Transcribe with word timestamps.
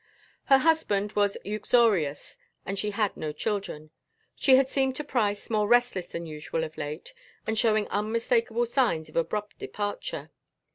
Her 0.45 0.57
husband 0.57 1.11
was 1.11 1.37
uxorious 1.45 2.35
and 2.65 2.79
she 2.79 2.89
had 2.89 3.15
no 3.15 3.31
children. 3.31 3.91
She 4.35 4.55
had 4.55 4.67
seemed 4.67 4.95
to 4.95 5.03
Price 5.03 5.47
more 5.47 5.67
restless 5.67 6.07
than 6.07 6.25
usual 6.25 6.63
of 6.63 6.75
late 6.75 7.13
and 7.45 7.55
showing 7.55 7.87
unmistakable 7.89 8.65
signs 8.65 9.09
of 9.09 9.15
abrupt 9.15 9.59
departure. 9.59 10.31